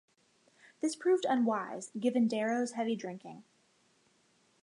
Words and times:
This 0.81 0.95
proved 0.95 1.27
unwise, 1.29 1.91
given 1.99 2.27
Darro's 2.27 2.71
heavy 2.71 2.95
drinking. 2.95 3.43